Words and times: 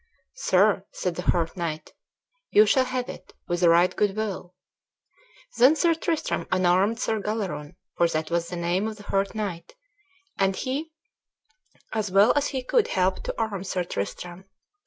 "Sir," 0.37 0.83
said 0.93 1.13
the 1.13 1.21
hurt 1.21 1.55
knight, 1.55 1.93
"you 2.49 2.65
shall 2.65 2.85
have 2.85 3.07
it, 3.07 3.33
with 3.47 3.61
a 3.61 3.69
right 3.69 3.95
good 3.95 4.15
will," 4.17 4.55
Then 5.59 5.75
Sir 5.75 5.93
Tristram 5.93 6.47
unarmed 6.51 6.99
Sir 6.99 7.19
Galleron, 7.21 7.75
for 7.95 8.07
that 8.07 8.31
was 8.31 8.47
the 8.49 8.55
name 8.55 8.87
of 8.87 8.97
the 8.97 9.03
hurt 9.03 9.35
knight, 9.35 9.75
and 10.39 10.55
he 10.55 10.91
as 11.93 12.09
well 12.09 12.33
as 12.35 12.47
he 12.47 12.63
could 12.63 12.87
helped 12.87 13.25
to 13.25 13.39
arm 13.39 13.63
Sir 13.63 13.83
Tristram. 13.83 14.45